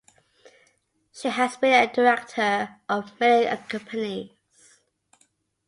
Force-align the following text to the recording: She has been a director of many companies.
She 1.13 1.27
has 1.27 1.57
been 1.57 1.87
a 1.87 1.93
director 1.93 2.75
of 2.89 3.19
many 3.19 3.55
companies. 3.67 4.31